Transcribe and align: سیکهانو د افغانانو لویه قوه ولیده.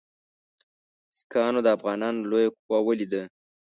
سیکهانو 1.17 1.59
د 1.63 1.67
افغانانو 1.77 2.27
لویه 2.31 2.49
قوه 2.65 2.79
ولیده. 2.83 3.23